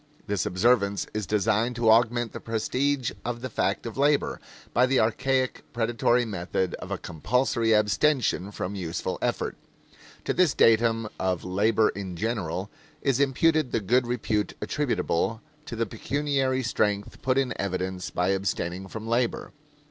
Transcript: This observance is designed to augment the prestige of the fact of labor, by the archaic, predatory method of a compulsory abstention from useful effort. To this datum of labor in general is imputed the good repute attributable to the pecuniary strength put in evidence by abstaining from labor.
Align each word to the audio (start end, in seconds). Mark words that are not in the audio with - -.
This 0.25 0.47
observance 0.47 1.05
is 1.13 1.27
designed 1.27 1.75
to 1.75 1.91
augment 1.91 2.33
the 2.33 2.39
prestige 2.39 3.11
of 3.23 3.41
the 3.41 3.51
fact 3.51 3.85
of 3.85 3.99
labor, 3.99 4.41
by 4.73 4.87
the 4.87 4.99
archaic, 4.99 5.63
predatory 5.73 6.25
method 6.25 6.73
of 6.79 6.89
a 6.89 6.97
compulsory 6.97 7.73
abstention 7.75 8.49
from 8.49 8.73
useful 8.73 9.19
effort. 9.21 9.57
To 10.25 10.33
this 10.33 10.55
datum 10.55 11.07
of 11.19 11.43
labor 11.43 11.89
in 11.89 12.15
general 12.15 12.71
is 13.03 13.19
imputed 13.19 13.71
the 13.71 13.79
good 13.79 14.07
repute 14.07 14.55
attributable 14.59 15.39
to 15.67 15.75
the 15.75 15.85
pecuniary 15.85 16.63
strength 16.63 17.21
put 17.21 17.37
in 17.37 17.53
evidence 17.61 18.09
by 18.09 18.29
abstaining 18.29 18.87
from 18.87 19.05
labor. 19.07 19.51